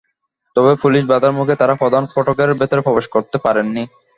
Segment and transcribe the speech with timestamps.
[0.55, 3.83] তবে পুলিশি বাধার মুখে তাঁরা প্রধান ফটকের ভেতরে প্রবেশ করতে পারেননি।